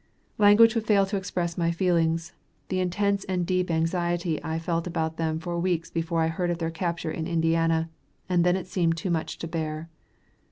[0.39, 2.33] Language would fail to express my feelings;
[2.69, 6.57] the intense and deep anxiety I felt about them for weeks before I heard of
[6.57, 7.87] their capture in Indiana,
[8.27, 9.91] and then it seemed too much to bear.